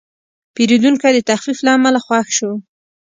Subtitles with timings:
[0.55, 2.51] پیرودونکی د تخفیف له امله خوښ شو.